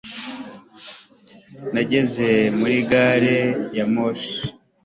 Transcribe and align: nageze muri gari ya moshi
nageze 1.73 2.27
muri 2.59 2.77
gari 2.89 3.37
ya 3.77 3.85
moshi 3.93 4.35